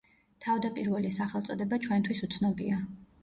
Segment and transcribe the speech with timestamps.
[0.45, 2.81] თავდაპირველი სახელწოდება ჩვენთვის უცნობია.